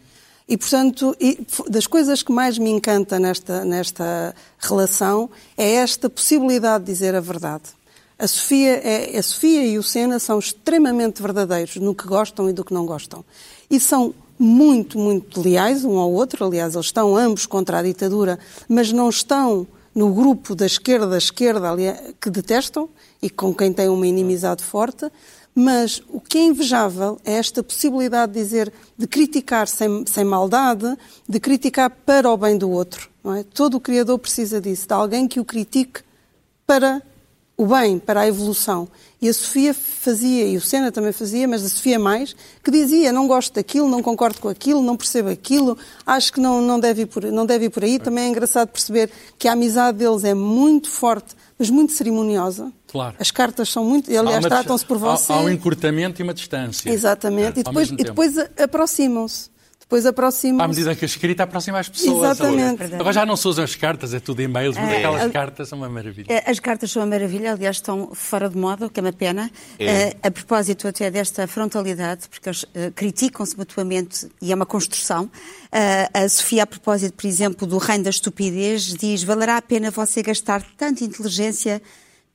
[0.48, 1.16] E, portanto,
[1.68, 7.20] das coisas que mais me encanta nesta, nesta relação é esta possibilidade de dizer a
[7.20, 7.63] verdade.
[8.20, 12.54] A Sofia, é, a Sofia e o Sena são extremamente verdadeiros no que gostam e
[12.54, 13.24] do que não gostam.
[13.70, 16.46] E são muito, muito leais um ao outro.
[16.46, 21.17] Aliás, eles estão ambos contra a ditadura, mas não estão no grupo da esquerda, da
[21.17, 21.75] esquerda
[22.21, 22.88] que detestam
[23.19, 25.12] e com quem têm uma inimizade forte,
[25.55, 30.95] mas o que é invejável é esta possibilidade de dizer, de criticar sem, sem maldade,
[31.27, 33.10] de criticar para o bem do outro.
[33.39, 33.43] É?
[33.55, 36.01] Todo o Criador precisa disso, de alguém que o critique
[36.67, 37.01] para
[37.58, 38.88] o bem, para a evolução.
[39.20, 43.12] E a Sofia fazia, e o Sena também fazia, mas a Sofia mais, que dizia,
[43.12, 47.02] não gosto daquilo, não concordo com aquilo, não percebo aquilo, acho que não, não, deve,
[47.02, 47.98] ir por, não deve ir por aí.
[47.98, 52.72] Também é engraçado perceber que a amizade deles é muito forte, mas muito cerimoniosa.
[52.88, 53.15] Claro.
[53.20, 54.15] As cartas são muito.
[54.15, 55.34] Aliás, tratam-se por você.
[55.34, 56.88] Há, há um encurtamento e uma distância.
[56.88, 57.58] Exatamente.
[57.58, 59.50] É, e depois, e depois aproximam-se
[59.88, 62.36] depois aproximam À medida que a escrita aproxima as pessoas.
[62.36, 62.84] Exatamente.
[62.84, 64.97] Agora, agora já não se usam as cartas, é tudo e-mails, mas É.
[64.97, 65.30] aquelas É.
[65.30, 66.26] cartas são uma maravilha.
[66.30, 69.13] Eh, As cartas são uma maravilha, aliás, estão fora de moda, o que é uma
[69.13, 69.50] pena.
[69.80, 75.30] Eh, a propósito até desta frontalidade, porque eles eh, criticam-se mutuamente e é uma construção.
[75.71, 79.89] Eh, a Sofia, a propósito, por exemplo, do reino da estupidez, diz: valerá a pena
[79.89, 81.82] você gastar tanta inteligência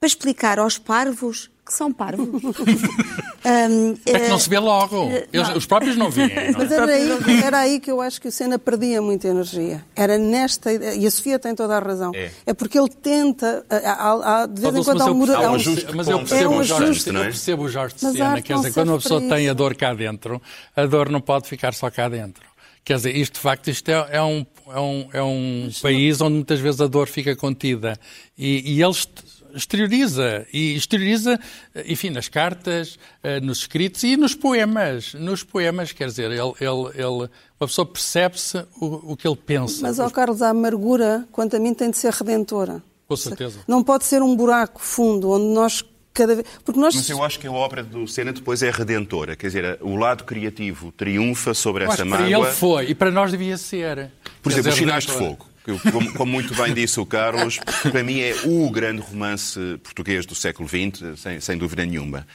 [0.03, 2.27] para explicar aos parvos que são parvos?
[3.45, 5.11] Ahm, É que não eh, se vê logo.
[5.33, 6.29] Eles- os próprios não veem.
[6.29, 6.51] não é?
[6.59, 9.85] Mas era aí, era aí que eu acho que o Senna perdia muita energia.
[9.95, 12.11] Era nesta ideia, e a Sofia tem toda a razão.
[12.17, 12.31] É.
[12.47, 15.37] É, porque ele tenta, há- há- há- de vez em Mas quando há um mura-
[15.37, 17.23] há um há um- ajuste Mas eu percebo, É um o Jorge, ajuste, não é?
[17.23, 18.43] eu percebo o Jorge de Sena.
[18.43, 20.43] Quer dizer, quando uma pessoa tem a dor cá dentro,
[20.77, 22.45] a dor não pode ficar só cá dentro.
[22.85, 26.35] Quer dizer, isto de facto isto é, é um, é um, é um país onde
[26.35, 27.97] muitas vezes a dor fica contida.
[28.37, 30.47] E, e ele est- exterioriza.
[30.53, 31.39] E exterioriza,
[31.87, 35.15] enfim, nas cartas, eh, nos escritos e nos poemas.
[35.15, 37.29] Nos poemas, quer dizer, ele, ele, ele,
[37.61, 39.83] uma pessoa percebe-se o, o que ele pensa.
[39.83, 42.83] Mas, ó Carlos, a amargura, quanto a mim, tem de ser redentora.
[43.09, 43.61] Com certeza.
[43.69, 45.85] Não pode ser um buraco fundo onde nós
[46.15, 46.47] cada vez.
[46.65, 46.95] Porque nós.
[46.95, 49.37] Mas eu acho que a obra do Senna depois é redentora.
[49.37, 52.47] Quer dizer, o lado criativo triunfa sobre Eu essa que para mágoa.
[52.47, 54.11] ele foi, e para nós devia ser.
[54.43, 55.13] Por Quer exemplo, Os Sinais de.
[55.13, 57.59] Fogo, que, como, como muito bem disse o Carlos,
[57.91, 62.27] para mim é o grande romance português do século XX, sem, sem dúvida nenhuma.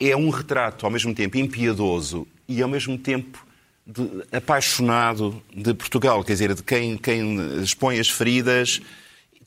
[0.00, 3.44] É um retrato, ao mesmo tempo, impiedoso e, ao mesmo tempo,
[3.86, 6.22] de- apaixonado de Portugal.
[6.22, 8.80] Quer dizer, de quem, quem expõe as feridas,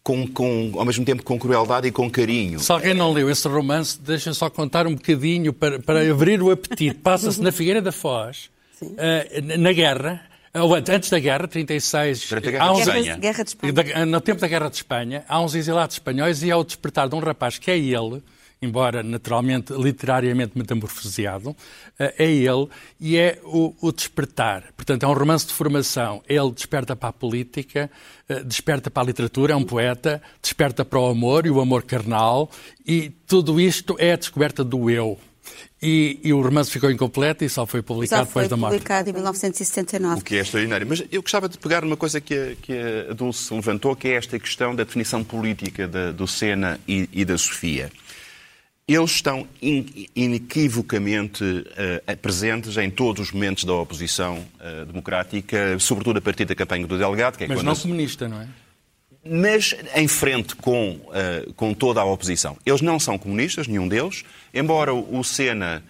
[0.03, 2.59] com, com, ao mesmo tempo com crueldade e com carinho.
[2.59, 6.49] Se alguém não leu esse romance, deixem só contar um bocadinho para, para abrir o
[6.49, 6.95] apetite.
[6.95, 8.49] Passa-se na Figueira da Foz,
[8.97, 10.21] eh, na guerra,
[10.53, 12.27] ou antes antes da guerra, 36.
[12.29, 13.17] Durante a Guerra há de uns- Espanha.
[13.17, 13.73] Guerra de Espanha.
[13.73, 17.15] da- no tempo da Guerra de Espanha, há uns exilados espanhóis e ao despertar de
[17.15, 18.21] um rapaz que é ele,
[18.61, 21.55] embora naturalmente, literariamente metamorfoseado,
[21.97, 22.67] eh, é ele
[22.99, 24.65] e é o, o despertar.
[24.75, 26.21] Portanto, é um romance de formação.
[26.29, 27.89] Ele desperta para a política,
[28.29, 31.81] eh, desperta para a literatura, é um poeta, desperta para o amor e o amor
[31.83, 32.51] carnal
[32.85, 35.17] e tudo isto é a descoberta do eu.
[35.81, 38.73] E, e o romance ficou incompleto e só foi publicado Só foi depois da morte.
[38.73, 40.21] publicado em 1979.
[40.21, 40.85] O que é extraordinário.
[40.87, 42.73] Mas eu gostava de pegar numa coisa que a, que
[43.09, 47.25] a Dulce levantou, que é esta questão da definição política da- do Sena e, e
[47.25, 47.91] da Sofia.
[48.87, 51.43] Eles estão in- inequivocamente
[52.05, 56.85] eh, presentes em todos os momentos da oposição eh, democrática, sobretudo a partir da campanha
[56.85, 58.47] do Delgado, que é Mas não a- comunista, não é?
[59.23, 62.57] Mas em frente com, eh, com toda a oposição.
[62.65, 65.83] Eles não são comunistas, nenhum deles, embora o Sena,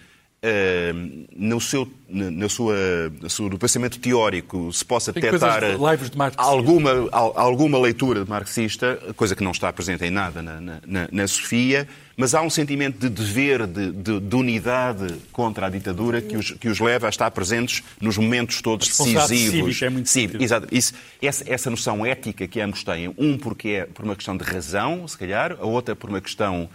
[0.44, 0.92] eh,
[1.36, 2.76] no, seu, na, sua,
[3.50, 5.62] no pensamento teórico, se possa Tem detectar
[6.44, 11.08] alguma, al- alguma leitura marxista, coisa que não está presente em nada na, na- na-
[11.12, 11.88] na Sofia,
[12.22, 16.52] mas há um sentimento de dever, de, de- de unidade contra a ditadura que os,
[16.52, 19.28] que os leva a estar presentes nos momentos todos decisivos.
[19.28, 20.30] cívica é muito Sim.
[20.40, 20.68] Exato.
[20.72, 24.44] Isso, essa, essa noção ética que ambos têm, um porque é por uma questão de
[24.44, 26.70] razão, se calhar, a outra por uma questão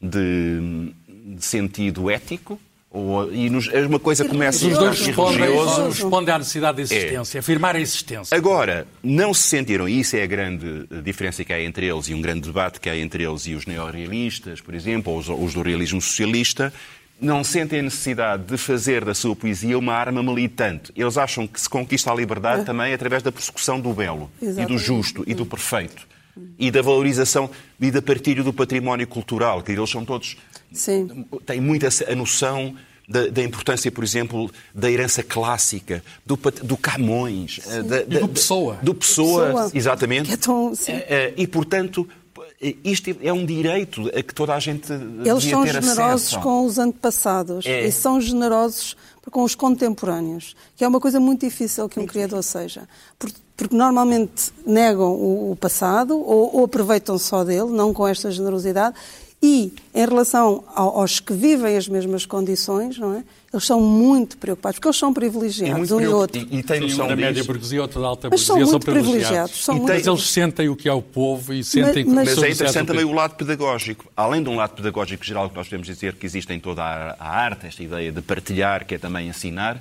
[0.00, 0.92] de,
[1.36, 2.60] de sentido ético,
[2.94, 5.50] ou, e nos, uma coisa começa Os dois respondem,
[5.88, 8.36] respondem à necessidade de existência, afirmar a existência.
[8.36, 12.08] Agora, não se sentiram, e isso é a grande eh, diferença que há entre eles
[12.08, 15.28] e um grande debate que há entre eles e os neorrealistas, por exemplo, ou os,
[15.28, 16.72] os do realismo socialista,
[17.20, 20.92] não sentem a necessidade de fazer da sua poesia uma arma militante.
[20.94, 24.50] Eles acham que se conquista a liberdade também através da persecução do belo, e do
[24.50, 24.78] Exatamente.
[24.78, 26.06] justo, e do perfeito.
[26.58, 27.48] E da valorização
[27.80, 30.36] e da partilha do património cultural, que eles são todos
[30.72, 31.24] Sim.
[31.46, 32.74] tem muito essa- a noção
[33.08, 38.28] da, da importância, por exemplo, da herança clássica, do, do Camões, eh, da- da- do
[38.28, 38.78] Pessoa.
[38.82, 39.70] Do Pessoa, Pessoa.
[39.74, 40.32] exatamente.
[40.32, 40.92] É tão- sim.
[40.92, 42.08] Eh, eh, E, portanto,
[42.84, 44.90] isto é um direito a que toda a gente
[45.24, 46.40] Eles são ter generosos acesso.
[46.40, 47.86] com os antepassados É.
[47.86, 48.96] e são generosos
[49.30, 52.88] com os contemporâneos, que é uma coisa muito difícil que um criador seja.
[53.18, 58.28] Por- Porque normalmente negam o o passado ou, ou aproveitam só dele, não com esta
[58.28, 58.96] generosidade.
[59.40, 63.22] E, em relação ao- aos que vivem as mesmas condições, não é?
[63.54, 66.40] Eles são muito preocupados, porque eles são privilegiados, um e outro.
[66.50, 67.46] E, e tem Sim, noção um da média disso.
[67.46, 69.22] burguesia, outro da alta Mas são burguesia, muito privilegiados.
[69.28, 72.04] privilegiados, são E muito Mas eles sentem o que é o povo e sentem Mas-
[72.04, 74.10] que mas- Mas é interessante também o lado pedagógico.
[74.16, 77.16] Além de um lado pedagógico geral que nós podemos dizer que existe em toda a,
[77.18, 79.80] a arte, esta ideia de partilhar, que é também ensinar,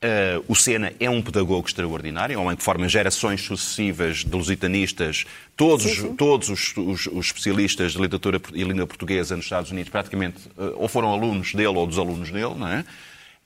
[0.00, 4.30] eh, o Sena é um pedagogo extraordinário, é um homem que forma gerações sucessivas de
[4.30, 5.24] lusitanistas.
[5.56, 10.36] Todos, todos os, os- os especialistas de literatura e língua portuguesa nos Estados Unidos praticamente
[10.56, 12.84] eh, ou foram alunos dele ou dos alunos dele, não é?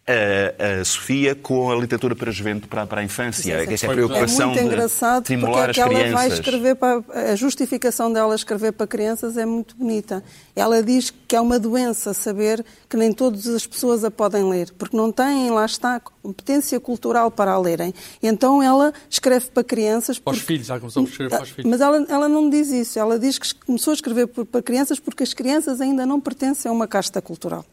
[0.07, 3.43] A, a Sofia com a literatura para a juventude, para, para a infância.
[3.43, 3.73] Sim, sim.
[3.75, 6.09] Esta é a É preocupação muito engraçado de estimular porque as é que ela vai
[6.09, 6.33] crianças.
[6.39, 10.25] escrever para a justificação dela escrever para crianças é muito bonita.
[10.57, 14.73] Ela diz que é uma doença saber que nem todas as pessoas a podem ler,
[14.77, 17.95] porque não têm, lá está, competência cultural para a lerem.
[18.23, 21.51] Então ela escreve para crianças Para os porque- filhos, ela começou a escrever para os
[21.51, 21.71] filhos.
[21.71, 22.99] Mas ela, ela não diz isso.
[22.99, 26.73] Ela diz que começou a escrever para crianças porque as crianças ainda não pertencem a
[26.73, 27.65] uma casta cultural.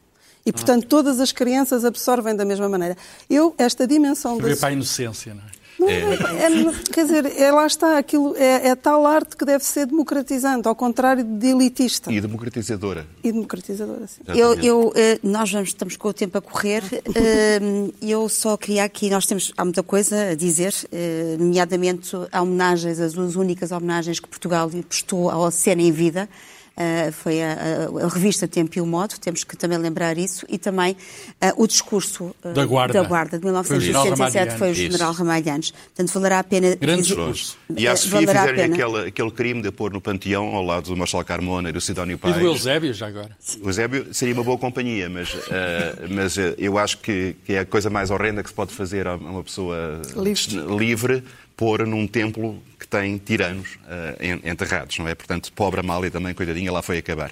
[0.45, 2.97] E, portanto, todas as crianças absorvem da mesma maneira.
[3.29, 5.59] Eu, esta dimensão da Escrever para a inocência, não é?
[5.79, 5.87] não,
[6.71, 10.67] é- quer dizer, é, lá está, aquilo é, é tal arte que deve ser democratizante,
[10.67, 13.07] ao contrário de elitista E democratizadora.
[13.23, 14.05] e democratizadora.
[14.07, 14.21] Sim.
[14.27, 16.83] Eu, eu, eh, nós vamos, estamos com o tempo a correr.
[17.15, 17.59] eh,
[18.01, 22.99] Eu só queria aqui, nós temos, há muita coisa a dizer, eh, nomeadamente há homenagens,
[22.99, 26.27] as duas únicas homenagens que Portugal lhe prestou ao Oceano em Vida.
[26.77, 30.45] Eh, foi a, a- a revista Tempo e o Modo, temos que também lembrar isso,
[30.49, 30.95] e também
[31.41, 32.93] eh, o discurso eh, Da Guarda.
[33.01, 35.71] da Guarda de Foi o general 1967 foi o general Ramalhianes.
[35.71, 36.75] Portanto, valerá a pena.
[36.75, 37.57] Grande discurso.
[37.75, 38.65] E à Sofia pena.
[38.65, 42.15] aquele, aquele crime de pôr no panteão ao lado do Marcelo Carmona e do Sidónio
[42.15, 42.35] E Pais.
[42.35, 43.29] do Eusébio, já agora.
[43.61, 47.65] O Eusébio seria uma boa companhia, mas, eh, mas eu acho que, que é a
[47.65, 50.75] coisa mais horrenda que se pode fazer a uma pessoa Livre.
[50.77, 51.23] livre
[51.59, 53.77] pôr num templo que tem tiranos
[54.21, 55.13] en- enterrados, não é?
[55.13, 57.31] Portanto, pobre Amália também, coitadinha, lá foi acabar.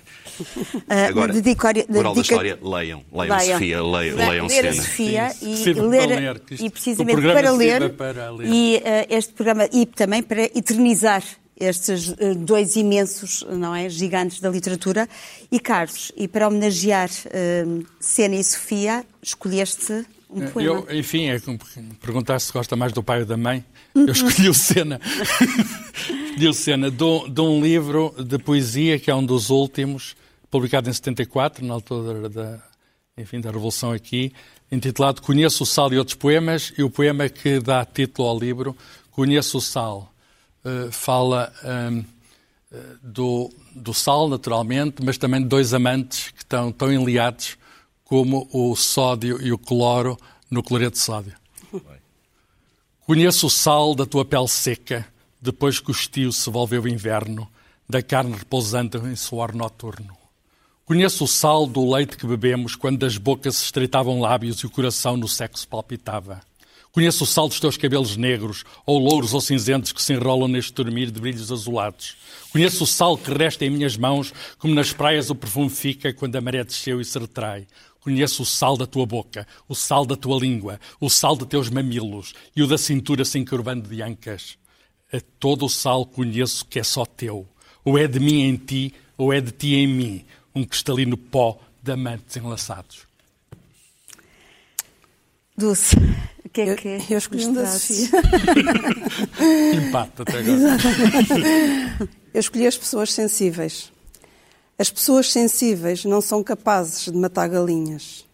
[0.89, 3.05] Ah, Agora, dedicória- moral da história, leiam.
[3.09, 4.73] Leiam Sofia, leiam, Le- leiam ler.
[4.73, 8.47] Sofia e, sirva para ler, ler, e precisamente para ler, para ler.
[8.49, 11.23] e eh, este programa e também para eternizar
[11.57, 15.07] estes dois imensos, não é, gigantes da literatura.
[15.49, 17.09] E Carlos, e para homenagear
[17.99, 20.85] Sena e Sofia, escolheste um poema.
[20.89, 21.59] Eu, enfim, é como
[22.01, 23.63] perguntar se gosta mais do pai ou da mãe.
[23.95, 24.99] Eu escolhi o Sena.
[26.29, 30.15] escolhi o Sena de um, de um livro de poesia que é um dos últimos,
[30.49, 32.63] publicado em 74, na altura da,
[33.17, 34.33] enfim, da Revolução aqui,
[34.71, 38.75] intitulado Conheço o Sal e Outros Poemas, e o poema que dá título ao livro,
[39.11, 40.13] Conheço o Sal,
[40.67, 42.03] eh, fala hum,
[42.71, 47.57] eh, do, do sal, naturalmente, mas também de dois amantes que estão tão enliados
[48.07, 50.17] como o sódio e o cloro
[50.49, 51.33] no cloreto de sódio.
[53.05, 55.05] Conheço o sal da tua pele seca,
[55.41, 57.49] depois que o estio se volveu inverno,
[57.87, 60.15] da carne repousante em suor noturno.
[60.85, 64.69] Conheço o sal do leite que bebemos quando das bocas se estreitavam lábios e o
[64.69, 66.39] coração no sexo palpitava.
[66.93, 70.73] Conheço o sal dos teus cabelos negros, ou louros ou cinzentos que se enrolam neste
[70.73, 72.15] dormir de brilhos azulados.
[72.51, 76.37] Conheço o sal que resta em minhas mãos, como nas praias o perfume fica quando
[76.37, 77.67] a maré desceu e se retrai.
[78.07, 81.69] Conheço o sal da tua boca, o sal da tua língua, o sal de teus
[81.69, 84.57] mamilos e o da cintura se encurvando de ancas.
[85.11, 87.45] A todo o sal conheço que é só teu.
[87.83, 90.25] Ou é de mim em ti, ou é de ti em mim.
[90.55, 92.99] Um cristalino pó de amantes enlaçados.
[95.57, 95.97] Dulce,
[96.45, 97.67] o que é Eu, que eu escolhi um da?
[97.67, 98.07] Sofia.
[99.85, 100.77] Empate até agora.
[102.33, 103.91] Eu escolhi as pessoas sensíveis.
[104.79, 108.27] As pessoas sensíveis não são capazes de matar galinhas,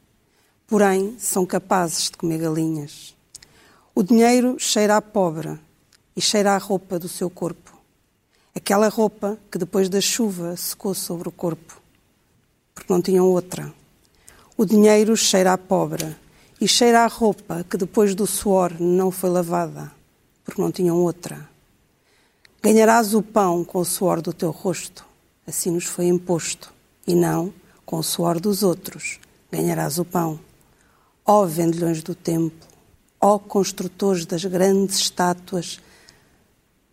[0.67, 3.15] porém são capazes de comer galinhas.
[3.95, 5.57] O dinheiro cheira a pobre
[6.13, 7.71] e cheira a roupa do seu corpo.
[8.53, 11.81] Aquela roupa que depois da chuva secou sobre o corpo,
[12.75, 13.73] porque não tinham outra.
[14.57, 16.13] O dinheiro cheira a pobre
[16.59, 19.93] e cheira a roupa que depois do suor não foi lavada,
[20.43, 21.49] porque não tinham outra.
[22.61, 25.12] Ganharás o pão com o suor do teu rosto,
[25.45, 26.73] assim nos foi imposto,
[27.05, 27.53] e não
[27.85, 29.19] com o suor dos outros.
[29.51, 30.39] Ganharás o pão.
[31.25, 32.67] Ó vendilhões do templo,
[33.19, 35.79] ó construtores das grandes estátuas,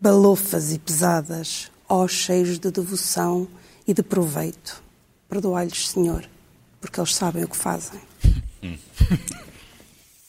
[0.00, 3.48] balofas e pesadas, ó cheios de devoção
[3.86, 4.82] e de proveito.
[5.28, 6.28] Perdoai-lhes, Senhor,
[6.80, 8.00] porque eles sabem o que fazem.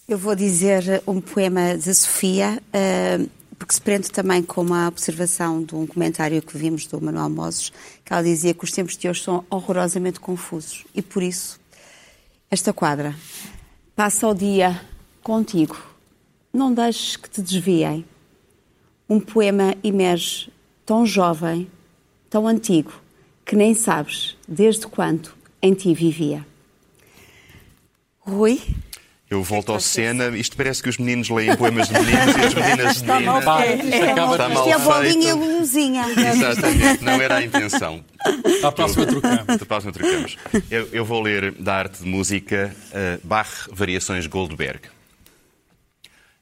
[0.08, 3.20] Eu vou dizer um poema de Sofia, eh,
[3.62, 7.72] porque se prende também com uma observação de um comentário que vimos do Manuel Moses,
[8.04, 10.84] que ela dizia que os tempos de hoje são horrorosamente confusos.
[10.96, 11.60] E por isso,
[12.50, 13.16] esta quadra.
[13.96, 14.82] Passa o dia
[15.22, 15.78] contigo.
[16.52, 18.04] Não deixes que te desviem.
[19.08, 20.52] Um poema emerge
[20.84, 21.70] tão jovem,
[22.32, 22.92] tão antigo,
[23.46, 26.44] que nem sabes desde quando em ti vivia.
[28.22, 28.60] Rui?
[29.32, 30.38] Eu volto ao cena.
[30.38, 33.46] Isto parece que os meninos leem poemas de meninos e as meninas de meninas.
[33.46, 35.58] Pá, isto acaba Está mal Isto é a bolinha e a feito.
[35.58, 36.06] luzinha.
[36.10, 38.04] Exatamente, não era a intenção.
[38.62, 39.46] à próxima trocamos.
[39.58, 40.38] Da próxima trocamos.
[40.70, 44.82] Eu, eu vou ler da arte de música uh, Bach Variações Goldberg.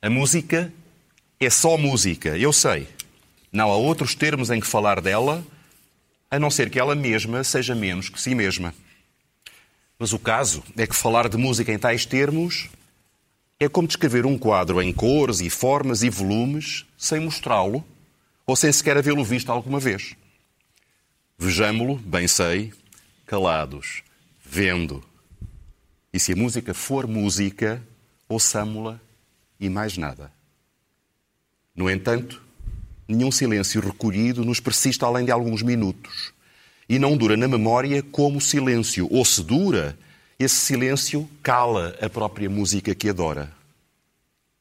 [0.01, 0.73] A música
[1.39, 2.87] é só música, eu sei.
[3.53, 5.43] Não há outros termos em que falar dela,
[6.31, 8.73] a não ser que ela mesma seja menos que si mesma.
[9.99, 12.67] Mas o caso é que falar de música em tais termos
[13.59, 17.83] É como descrever um quadro em cores e formas e volumes sem mostrá-lo
[18.45, 20.15] ou sem sequer havê-lo visto alguma vez.
[21.37, 22.71] Vejamo-lo, bem sei,
[23.25, 24.01] calados,
[24.43, 25.03] vendo.
[26.13, 27.83] E se a música for música,
[28.29, 28.99] ouçamo-la
[29.59, 30.31] e mais nada.
[31.75, 32.41] No entanto,
[33.07, 36.33] nenhum silêncio recolhido nos persiste além de alguns minutos.
[36.87, 39.07] E não dura na memória como o silêncio.
[39.11, 39.97] Ou se dura,
[40.39, 43.51] esse silêncio cala a própria música que adora.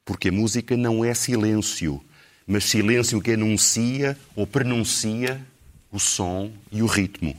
[0.03, 2.03] Porque a música não é silêncio,
[2.45, 5.39] mas silêncio que anuncia ou pronuncia
[5.89, 7.33] o som e o ritmo.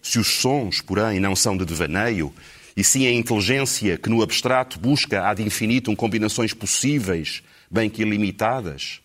[0.00, 2.32] Se os sons, porém, não são de devaneio,
[2.74, 9.00] e sim a inteligência que no abstrato busca ad infinitum combinações possíveis, bem que ilimitadas,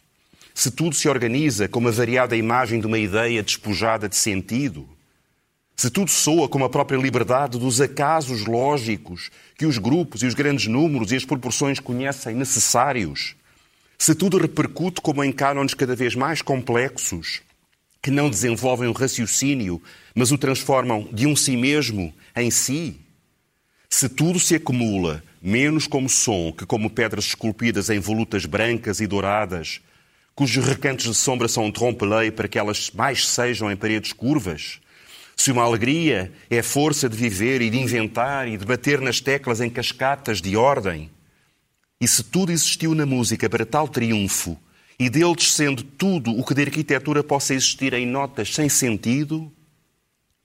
[0.54, 4.88] se tudo se organiza como a variada imagem de uma ideia despojada de sentido,
[5.80, 10.34] se tudo soa como a própria liberdade dos acasos lógicos que os grupos e os
[10.34, 13.36] grandes números e as proporções conhecem necessários,
[13.96, 17.42] se tudo repercute como em cânones cada vez mais complexos,
[18.02, 19.80] que não desenvolvem o raciocínio,
[20.16, 23.00] mas o transformam de um si mesmo em si,
[23.88, 29.06] se tudo se acumula, menos como som que como pedras esculpidas em volutas brancas e
[29.06, 29.80] douradas,
[30.34, 34.80] cujos recantos de sombra são um trompe-l'œil para que elas mais sejam em paredes curvas,
[35.38, 39.62] se uma alegria é força de viver e de inventar e de bater nas teclas
[39.62, 41.12] em cascatas de ordem,
[42.02, 44.58] e se tudo existiu na música para tal triunfo,
[45.00, 49.52] e dele descendo tudo o que de arquitetura possa existir em notas sem sentido,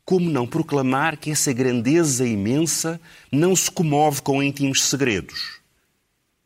[0.05, 5.61] como não proclamar que essa grandeza imensa não se comove com íntimos segredos?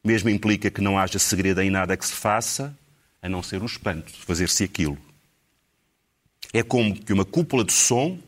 [0.04, 2.76] Mesmo implica que não haja segredo em nada que se faça,
[3.20, 4.96] a não ser o espanto de fazer-se aquilo.
[6.52, 8.20] É como que uma cúpula de som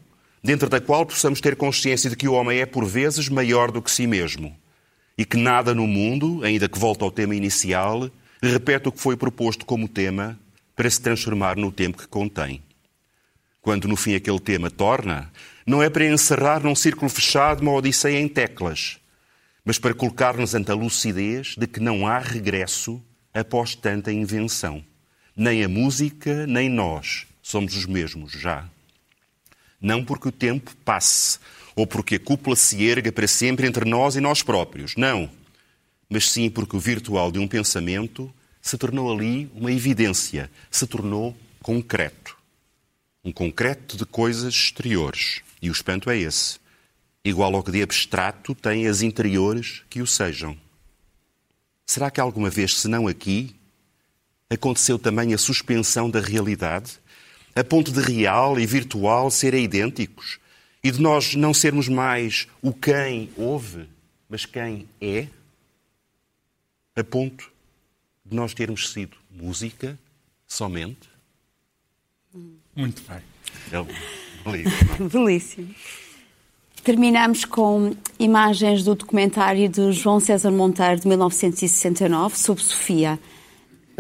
[0.43, 3.83] dentro da qual possamos ter consciência de que o homem é, por vezes, maior do
[3.83, 4.57] que si mesmo
[5.19, 8.09] e que nada no mundo, ainda que volte ao tema inicial,
[8.41, 10.39] repete o que foi proposto como tema
[10.77, 12.63] para se transformar no tempo que contém.
[13.61, 15.31] Quando no fim aquele tema torna,
[15.67, 18.99] não é para encerrar num círculo fechado uma odisseia em teclas,
[19.65, 23.03] mas para colocar-nos ante a lucidez de que não há regresso
[23.35, 24.85] após tanta invenção.
[25.37, 28.65] Nem a música, nem nós somos os mesmos já.
[29.81, 31.39] Não porque o tempo passe,
[31.75, 34.97] ou porque a cúpula se erga para sempre entre nós e nós próprios.
[34.97, 35.31] Não.
[36.09, 41.37] Mas sim porque o virtual de um pensamento se tornou ali uma evidência, se tornou
[41.63, 42.37] concreto.
[43.25, 45.43] Um concreto de coisas exteriores.
[45.61, 46.59] E o espanto é esse.
[47.25, 50.57] Igual ao que de abstrato tem as interiores que o sejam.
[51.87, 53.55] Será que alguma vez, se não aqui,
[54.51, 56.99] aconteceu também a suspensão da realidade?
[57.55, 60.39] A ponto de real e virtual serem idênticos
[60.83, 63.89] e de nós não sermos mais o quem ouve,
[64.29, 65.27] mas quem é,
[66.95, 67.51] a ponto
[68.25, 69.99] de nós termos sido música
[70.47, 71.09] somente.
[72.77, 73.23] Muito bem.
[73.73, 75.09] É belíssimo.
[75.09, 75.75] Belíssimo.
[76.85, 83.19] Terminamos com imagens do documentário de João César Monteiro, de 1969, sobre Sofia.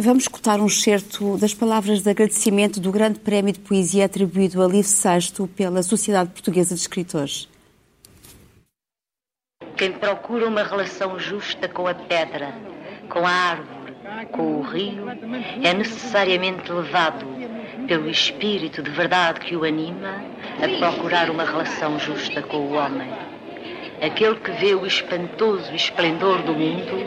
[0.01, 4.67] Vamos escutar um excerto das palavras de agradecimento do Grande Prémio de Poesia atribuído a
[4.69, 7.49] Livre Sexto pela Sociedade Portuguesa de Escritores.
[9.77, 12.55] Quem procura uma relação justa com a pedra,
[13.09, 13.97] com a árvore,
[14.31, 15.09] com o rio,
[15.65, 17.27] é necessariamente levado
[17.89, 20.23] pelo espírito de verdade que o anima
[20.63, 23.11] a procurar uma relação justa com o homem.
[24.01, 27.05] Aquele que vê o espantoso esplendor do mundo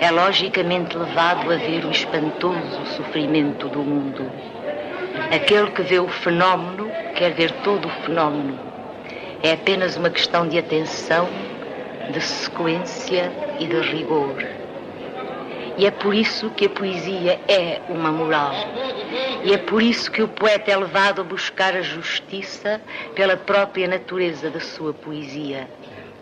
[0.00, 4.30] é logicamente levado a ver o espantoso sofrimento do mundo.
[5.30, 8.58] Aquele que vê o fenómeno quer ver todo o fenómeno.
[9.42, 11.28] É apenas uma questão de atenção,
[12.10, 14.42] de sequência e de rigor.
[15.76, 18.52] E é por isso que a poesia é uma moral.
[19.44, 22.80] E é por isso que o poeta é levado a buscar a justiça
[23.14, 25.68] pela própria natureza da sua poesia.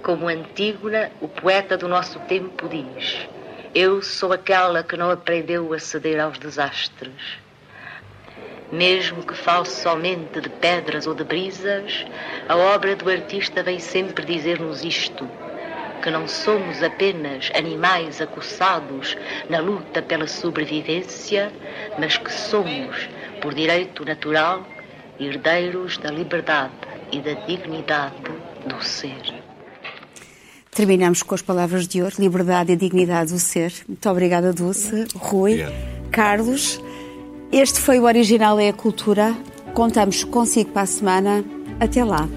[0.02, 3.28] Como Antígona, o poeta do nosso tempo diz:
[3.74, 7.38] Eu sou aquela que não aprendeu a ceder aos desastres.
[8.72, 12.06] Mesmo que fale somente de pedras ou de brisas,
[12.48, 15.28] a obra do artista vem sempre dizer-nos isto:
[16.00, 19.16] que não somos apenas animais acossados
[19.50, 21.52] na luta pela sobrevivência,
[21.98, 24.66] mas que somos, por direito natural,
[25.18, 26.72] herdeiros da liberdade
[27.12, 28.32] e da dignidade
[28.64, 29.39] do ser.
[30.70, 33.72] Terminamos com as palavras de hoje, liberdade e dignidade do ser.
[33.88, 36.10] Muito obrigada, Dulce, Rui, Obrigado.
[36.10, 36.80] Carlos.
[37.52, 39.36] Este foi o Original é a Cultura.
[39.74, 41.44] Contamos consigo para a semana.
[41.80, 42.28] Até lá.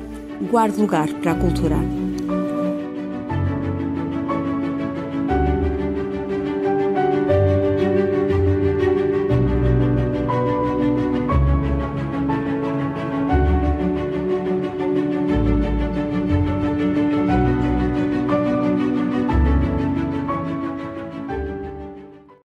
[0.49, 2.02] Guarde lugar para a cultura.